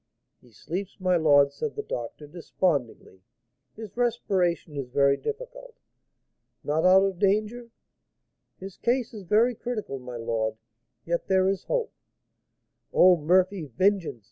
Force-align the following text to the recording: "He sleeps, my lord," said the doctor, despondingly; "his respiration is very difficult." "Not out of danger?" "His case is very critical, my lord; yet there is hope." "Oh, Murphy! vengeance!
"He 0.41 0.51
sleeps, 0.51 0.99
my 0.99 1.15
lord," 1.15 1.53
said 1.53 1.75
the 1.75 1.83
doctor, 1.83 2.25
despondingly; 2.25 3.21
"his 3.75 3.95
respiration 3.95 4.75
is 4.75 4.87
very 4.89 5.15
difficult." 5.15 5.75
"Not 6.63 6.85
out 6.87 7.03
of 7.03 7.19
danger?" 7.19 7.69
"His 8.57 8.77
case 8.77 9.13
is 9.13 9.21
very 9.25 9.53
critical, 9.53 9.99
my 9.99 10.17
lord; 10.17 10.55
yet 11.05 11.27
there 11.27 11.47
is 11.47 11.65
hope." 11.65 11.93
"Oh, 12.91 13.15
Murphy! 13.15 13.65
vengeance! 13.65 14.19